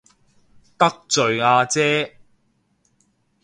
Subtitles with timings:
[0.79, 2.17] 得罪阿姐